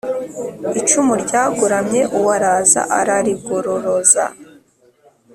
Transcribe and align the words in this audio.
Icumu 0.79 1.13
ryagoramye* 1.23 2.01
uwo 2.17 2.29
araza 2.37 2.81
ararigororoza. 2.99 4.25